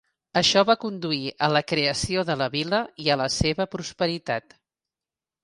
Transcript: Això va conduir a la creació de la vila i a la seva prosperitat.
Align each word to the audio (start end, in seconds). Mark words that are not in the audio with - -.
Això 0.39 0.61
va 0.69 0.75
conduir 0.83 1.29
a 1.47 1.49
la 1.55 1.61
creació 1.73 2.23
de 2.31 2.39
la 2.43 2.47
vila 2.57 2.81
i 3.05 3.13
a 3.13 3.19
la 3.25 3.29
seva 3.35 3.69
prosperitat. 3.77 4.59